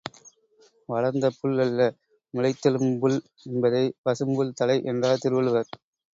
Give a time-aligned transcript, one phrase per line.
[0.89, 1.79] வளர்ந்த புல் அல்ல,
[2.33, 3.19] முளைத்தெழும்புல்
[3.45, 5.71] என்பதை பசும்புல் தலை என்றார் திருவள்ளுவர்.